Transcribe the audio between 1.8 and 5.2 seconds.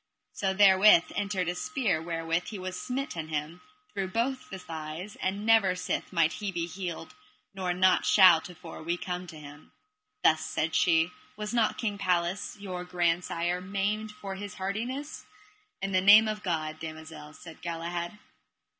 wherewith he was smitten him through both the thighs,